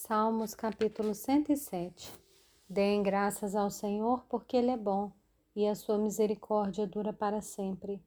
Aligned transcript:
Salmos 0.00 0.54
capítulo 0.54 1.12
107 1.12 2.14
Deem 2.68 3.02
graças 3.02 3.56
ao 3.56 3.68
Senhor 3.68 4.24
porque 4.28 4.56
Ele 4.56 4.70
é 4.70 4.76
bom 4.76 5.10
e 5.56 5.66
a 5.66 5.74
sua 5.74 5.98
misericórdia 5.98 6.86
dura 6.86 7.12
para 7.12 7.40
sempre. 7.40 8.00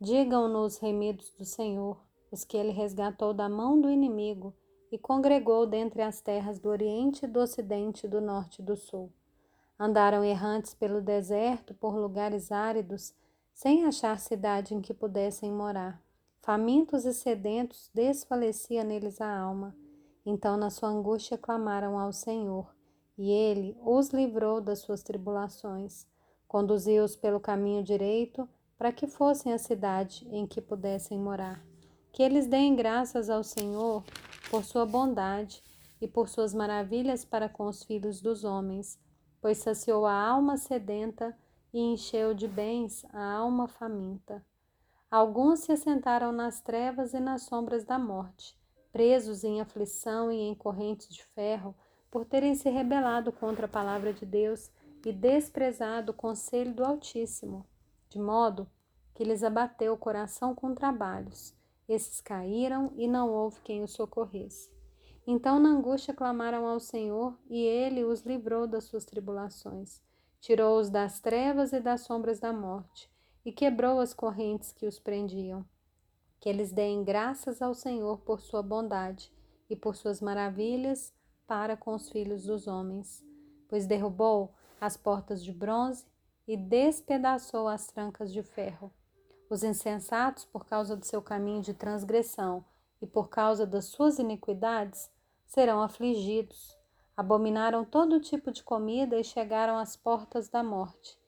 Digam-no 0.00 0.64
os 0.64 0.78
remidos 0.78 1.30
do 1.38 1.44
Senhor, 1.44 2.00
os 2.32 2.42
que 2.42 2.56
Ele 2.56 2.72
resgatou 2.72 3.34
da 3.34 3.50
mão 3.50 3.78
do 3.78 3.90
inimigo 3.90 4.54
e 4.90 4.96
congregou 4.96 5.66
dentre 5.66 6.00
as 6.00 6.22
terras 6.22 6.58
do 6.58 6.70
Oriente, 6.70 7.26
do 7.26 7.40
Ocidente, 7.40 8.08
do 8.08 8.18
Norte 8.18 8.62
e 8.62 8.64
do 8.64 8.74
Sul. 8.74 9.12
Andaram 9.78 10.24
errantes 10.24 10.72
pelo 10.72 11.02
deserto, 11.02 11.74
por 11.74 11.94
lugares 11.94 12.50
áridos, 12.50 13.14
sem 13.52 13.84
achar 13.84 14.18
cidade 14.18 14.74
em 14.74 14.80
que 14.80 14.94
pudessem 14.94 15.52
morar. 15.52 16.02
Famintos 16.40 17.04
e 17.04 17.12
sedentos, 17.12 17.90
desfalecia 17.92 18.82
neles 18.82 19.20
a 19.20 19.38
alma 19.38 19.76
então, 20.28 20.56
na 20.56 20.70
sua 20.70 20.88
angústia, 20.88 21.38
clamaram 21.38 21.96
ao 21.96 22.12
Senhor, 22.12 22.74
e 23.16 23.30
ele 23.30 23.78
os 23.80 24.08
livrou 24.08 24.60
das 24.60 24.80
suas 24.80 25.04
tribulações. 25.04 26.04
Conduziu-os 26.48 27.14
pelo 27.14 27.38
caminho 27.38 27.84
direito, 27.84 28.48
para 28.76 28.90
que 28.90 29.06
fossem 29.06 29.52
à 29.52 29.58
cidade 29.58 30.26
em 30.28 30.44
que 30.44 30.60
pudessem 30.60 31.16
morar. 31.16 31.64
Que 32.12 32.24
eles 32.24 32.48
deem 32.48 32.74
graças 32.74 33.30
ao 33.30 33.44
Senhor 33.44 34.02
por 34.50 34.64
sua 34.64 34.84
bondade 34.84 35.62
e 36.00 36.08
por 36.08 36.28
suas 36.28 36.52
maravilhas 36.52 37.24
para 37.24 37.48
com 37.48 37.66
os 37.66 37.84
filhos 37.84 38.20
dos 38.20 38.42
homens, 38.42 38.98
pois 39.40 39.58
saciou 39.58 40.04
a 40.06 40.12
alma 40.12 40.56
sedenta 40.56 41.38
e 41.72 41.78
encheu 41.78 42.34
de 42.34 42.48
bens 42.48 43.06
a 43.12 43.32
alma 43.32 43.68
faminta. 43.68 44.44
Alguns 45.08 45.60
se 45.60 45.72
assentaram 45.72 46.32
nas 46.32 46.60
trevas 46.60 47.14
e 47.14 47.20
nas 47.20 47.42
sombras 47.42 47.84
da 47.84 47.96
morte 47.96 48.56
presos 48.92 49.44
em 49.44 49.60
aflição 49.60 50.30
e 50.30 50.40
em 50.40 50.54
correntes 50.54 51.08
de 51.08 51.24
ferro, 51.24 51.74
por 52.10 52.24
terem 52.24 52.54
se 52.54 52.70
rebelado 52.70 53.32
contra 53.32 53.66
a 53.66 53.68
palavra 53.68 54.12
de 54.12 54.24
Deus 54.24 54.70
e 55.04 55.12
desprezado 55.12 56.12
o 56.12 56.14
conselho 56.14 56.74
do 56.74 56.84
Altíssimo, 56.84 57.66
de 58.08 58.18
modo 58.18 58.68
que 59.14 59.24
lhes 59.24 59.42
abateu 59.42 59.92
o 59.92 59.98
coração 59.98 60.54
com 60.54 60.74
trabalhos. 60.74 61.54
Esses 61.88 62.20
caíram 62.20 62.92
e 62.96 63.06
não 63.06 63.30
houve 63.30 63.60
quem 63.60 63.82
os 63.82 63.92
socorresse. 63.92 64.70
Então, 65.26 65.58
na 65.58 65.68
angústia, 65.68 66.14
clamaram 66.14 66.66
ao 66.66 66.80
Senhor 66.80 67.38
e 67.48 67.60
ele 67.62 68.04
os 68.04 68.22
livrou 68.22 68.66
das 68.66 68.84
suas 68.84 69.04
tribulações. 69.04 70.00
Tirou-os 70.40 70.88
das 70.88 71.20
trevas 71.20 71.72
e 71.72 71.80
das 71.80 72.02
sombras 72.02 72.38
da 72.38 72.52
morte 72.52 73.10
e 73.44 73.52
quebrou 73.52 74.00
as 74.00 74.12
correntes 74.12 74.72
que 74.72 74.86
os 74.86 74.98
prendiam 74.98 75.64
que 76.40 76.48
eles 76.48 76.72
deem 76.72 77.02
graças 77.02 77.62
ao 77.62 77.74
Senhor 77.74 78.18
por 78.18 78.40
sua 78.40 78.62
bondade 78.62 79.32
e 79.68 79.76
por 79.76 79.96
suas 79.96 80.20
maravilhas 80.20 81.12
para 81.46 81.76
com 81.76 81.94
os 81.94 82.08
filhos 82.08 82.44
dos 82.44 82.66
homens, 82.66 83.24
pois 83.68 83.86
derrubou 83.86 84.54
as 84.80 84.96
portas 84.96 85.42
de 85.42 85.52
bronze 85.52 86.06
e 86.46 86.56
despedaçou 86.56 87.68
as 87.68 87.86
trancas 87.86 88.32
de 88.32 88.42
ferro. 88.42 88.92
Os 89.48 89.62
insensatos, 89.62 90.44
por 90.44 90.66
causa 90.66 90.96
do 90.96 91.04
seu 91.04 91.22
caminho 91.22 91.62
de 91.62 91.72
transgressão 91.72 92.64
e 93.00 93.06
por 93.06 93.28
causa 93.28 93.66
das 93.66 93.86
suas 93.86 94.18
iniquidades, 94.18 95.10
serão 95.46 95.80
afligidos. 95.82 96.76
Abominaram 97.16 97.84
todo 97.84 98.20
tipo 98.20 98.50
de 98.50 98.62
comida 98.62 99.18
e 99.18 99.24
chegaram 99.24 99.78
às 99.78 99.96
portas 99.96 100.48
da 100.48 100.62
morte. 100.62 101.18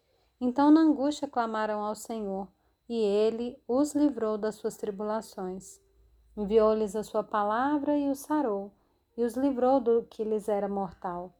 Então, 0.40 0.70
na 0.70 0.80
angústia, 0.80 1.26
clamaram 1.26 1.82
ao 1.82 1.94
Senhor 1.94 2.48
e 2.88 2.96
ele 2.96 3.60
os 3.68 3.94
livrou 3.94 4.38
das 4.38 4.54
suas 4.54 4.76
tribulações. 4.76 5.80
Enviou-lhes 6.36 6.96
a 6.96 7.02
sua 7.02 7.22
palavra 7.22 7.96
e 7.98 8.08
os 8.08 8.20
sarou, 8.20 8.72
e 9.16 9.24
os 9.24 9.34
livrou 9.34 9.80
do 9.80 10.04
que 10.04 10.24
lhes 10.24 10.48
era 10.48 10.68
mortal. 10.68 11.34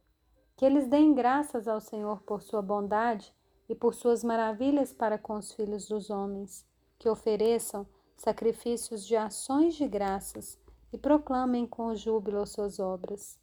Que 0.57 0.65
eles 0.65 0.87
deem 0.87 1.15
graças 1.15 1.69
ao 1.69 1.81
Senhor 1.81 2.23
por 2.23 2.43
sua 2.43 2.61
bondade 2.61 3.33
e 3.69 3.75
por 3.75 3.95
suas 3.95 4.25
maravilhas 4.25 4.93
para 4.93 5.17
com 5.17 5.35
os 5.35 5.53
filhos 5.53 5.89
dos 5.89 6.11
homens, 6.11 6.67
que 6.99 7.09
ofereçam 7.09 7.87
sacrifícios 8.17 9.07
de 9.07 9.17
ações 9.17 9.75
de 9.75 9.87
graças 9.87 10.59
e 10.93 10.99
proclamem 10.99 11.67
com 11.67 11.95
júbilo 11.95 12.41
as 12.41 12.51
suas 12.51 12.81
obras. 12.81 13.39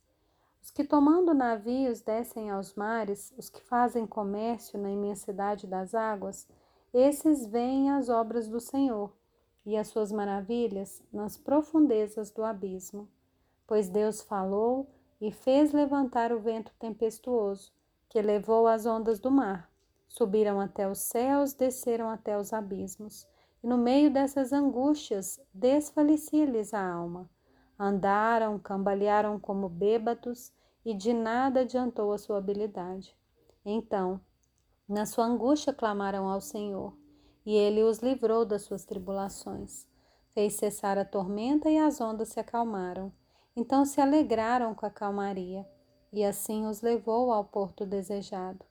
Os 0.62 0.72
que 0.72 0.84
tomando 0.84 1.34
navios 1.34 2.02
descem 2.02 2.50
aos 2.50 2.74
mares, 2.74 3.34
os 3.38 3.50
que 3.50 3.64
fazem 3.64 4.06
comércio 4.06 4.80
na 4.80 4.90
imensidade 4.90 5.68
das 5.68 5.94
águas, 5.94 6.48
esses 6.98 7.46
veem 7.46 7.92
as 7.92 8.08
obras 8.08 8.48
do 8.48 8.60
Senhor 8.60 9.12
e 9.66 9.76
as 9.76 9.90
suas 9.90 10.14
maravilhas 10.14 11.04
nas 11.12 11.36
profundezas 11.36 12.32
do 12.32 12.42
abismo. 12.42 13.10
Pois 13.68 13.90
Deus 13.90 14.22
falou 14.22 14.90
e 15.20 15.30
fez 15.30 15.74
levantar 15.74 16.32
o 16.32 16.40
vento 16.40 16.72
tempestuoso, 16.80 17.74
que 18.08 18.22
levou 18.22 18.66
as 18.66 18.86
ondas 18.86 19.20
do 19.20 19.30
mar. 19.30 19.70
Subiram 20.08 20.62
até 20.62 20.90
os 20.90 21.00
céus, 21.00 21.54
desceram 21.54 22.10
até 22.10 22.38
os 22.38 22.54
abismos. 22.54 23.28
E 23.62 23.68
no 23.68 23.78
meio 23.78 24.10
dessas 24.10 24.54
angústias, 24.54 25.42
desfalecia-lhes 25.54 26.74
a 26.74 26.82
alma. 26.82 27.30
Andaram, 27.78 28.58
cambalearam 28.58 29.38
como 29.38 29.68
bêbados, 29.68 30.54
e 30.86 30.94
de 30.94 31.12
nada 31.12 31.62
adiantou 31.62 32.14
a 32.14 32.18
sua 32.18 32.38
habilidade. 32.38 33.18
Então 33.66 34.22
na 34.88 35.06
sua 35.06 35.26
angústia 35.26 35.74
clamaram 35.74 36.30
ao 36.30 36.40
Senhor, 36.40 36.96
e 37.44 37.56
ele 37.56 37.84
os 37.84 38.00
livrou 38.00 38.46
das 38.46 38.62
suas 38.62 38.86
tribulações. 38.86 39.88
Fez 40.34 40.54
cessar 40.54 40.98
a 40.98 41.06
tormenta 41.06 41.70
e 41.70 41.78
as 41.78 42.00
ondas 42.00 42.30
se 42.30 42.40
acalmaram. 42.40 43.12
Então 43.56 43.86
se 43.86 44.00
alegraram 44.00 44.76
com 44.76 44.86
a 44.86 44.90
calmaria, 44.90 45.68
e 46.14 46.24
assim 46.24 46.68
os 46.68 46.82
levou 46.82 47.32
ao 47.32 47.46
porto 47.46 47.86
desejado. 47.86 48.64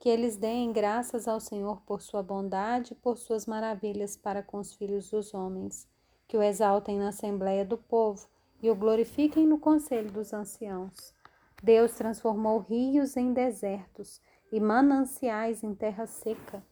Que 0.00 0.08
eles 0.08 0.36
deem 0.36 0.72
graças 0.72 1.28
ao 1.28 1.40
Senhor 1.40 1.82
por 1.82 2.00
sua 2.00 2.22
bondade 2.22 2.92
e 2.92 2.96
por 2.96 3.18
suas 3.18 3.46
maravilhas 3.46 4.16
para 4.16 4.42
com 4.42 4.58
os 4.58 4.72
filhos 4.72 5.10
dos 5.10 5.34
homens. 5.34 5.88
Que 6.26 6.36
o 6.36 6.42
exaltem 6.42 6.98
na 6.98 7.08
assembleia 7.08 7.64
do 7.64 7.76
povo 7.76 8.26
e 8.62 8.70
o 8.70 8.74
glorifiquem 8.74 9.46
no 9.46 9.58
conselho 9.58 10.10
dos 10.10 10.32
anciãos. 10.32 11.14
Deus 11.62 11.92
transformou 11.92 12.60
rios 12.60 13.16
em 13.16 13.32
desertos 13.32 14.20
e 14.50 14.58
mananciais 14.60 15.62
em 15.62 15.74
terra 15.74 16.06
seca. 16.06 16.62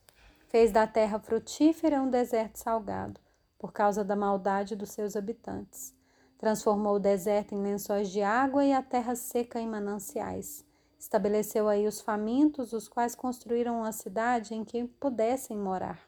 Fez 0.49 0.73
da 0.73 0.87
terra 0.87 1.19
frutífera 1.19 2.01
um 2.01 2.09
deserto 2.09 2.57
salgado, 2.57 3.21
por 3.59 3.73
causa 3.73 4.03
da 4.03 4.17
maldade 4.17 4.75
dos 4.75 4.91
seus 4.91 5.17
habitantes. 5.17 5.95
Transformou 6.39 6.97
o 6.97 7.01
deserto 7.01 7.55
em 7.55 7.63
lençóis 7.63 8.11
de 8.11 8.23
água 8.23 8.65
e 8.65 8.73
a 8.73 8.83
terra 8.83 9.15
seca 9.15 9.61
em 9.61 9.69
mananciais. 9.69 10.65
Estabeleceu 10.99 11.69
aí 11.69 11.87
os 11.87 12.01
famintos, 12.01 12.73
os 12.73 12.89
quais 12.89 13.15
construíram 13.15 13.81
uma 13.81 13.93
cidade 13.93 14.55
em 14.55 14.65
que 14.65 14.85
pudessem 14.85 15.57
morar. 15.57 16.01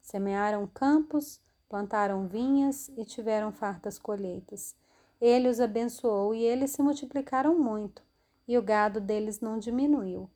Semearam 0.00 0.66
campos, 0.66 1.40
plantaram 1.68 2.26
vinhas 2.26 2.88
e 2.96 3.04
tiveram 3.04 3.52
fartas 3.52 3.98
colheitas. 3.98 4.74
Ele 5.20 5.48
os 5.48 5.60
abençoou 5.60 6.34
e 6.34 6.42
eles 6.42 6.70
se 6.70 6.82
multiplicaram 6.82 7.58
muito, 7.58 8.02
e 8.46 8.56
o 8.56 8.62
gado 8.62 9.00
deles 9.00 9.40
não 9.40 9.58
diminuiu 9.58 10.30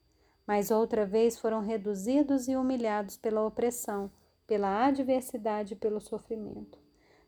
mas 0.47 0.71
outra 0.71 1.07
vez 1.07 1.39
foram 1.39 1.61
reduzidos 1.61 2.49
e 2.49 2.57
humilhados 2.57 3.17
pela 3.17 3.45
opressão, 3.45 4.11
pela 4.47 4.85
adversidade 4.87 5.75
e 5.75 5.77
pelo 5.77 6.01
sofrimento. 6.01 6.79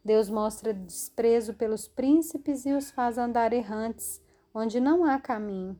Deus 0.04 0.28
mostra 0.28 0.74
desprezo 0.74 1.54
pelos 1.54 1.88
príncipes 1.88 2.66
e 2.66 2.72
os 2.72 2.90
faz 2.90 3.16
andar 3.16 3.52
errantes, 3.52 4.20
onde 4.52 4.78
não 4.78 5.04
há 5.04 5.18
caminho, 5.18 5.78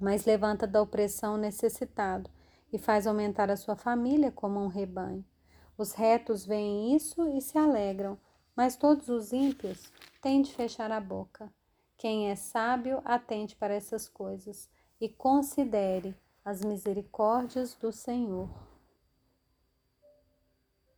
mas 0.00 0.24
levanta 0.24 0.66
da 0.66 0.82
opressão 0.82 1.34
o 1.34 1.38
necessitado 1.38 2.28
e 2.72 2.78
faz 2.78 3.06
aumentar 3.06 3.50
a 3.50 3.56
sua 3.56 3.76
família 3.76 4.32
como 4.32 4.58
um 4.58 4.66
rebanho. 4.66 5.24
Os 5.78 5.92
retos 5.92 6.44
veem 6.44 6.96
isso 6.96 7.28
e 7.28 7.40
se 7.40 7.56
alegram, 7.56 8.18
mas 8.56 8.76
todos 8.76 9.08
os 9.08 9.32
ímpios 9.32 9.92
têm 10.20 10.42
de 10.42 10.52
fechar 10.52 10.90
a 10.90 11.00
boca. 11.00 11.52
Quem 11.96 12.30
é 12.30 12.34
sábio, 12.34 13.00
atente 13.04 13.54
para 13.54 13.74
essas 13.74 14.08
coisas 14.08 14.68
e 15.00 15.08
considere 15.08 16.16
as 16.44 16.62
misericórdias 16.62 17.74
do 17.74 17.90
Senhor. 17.90 18.50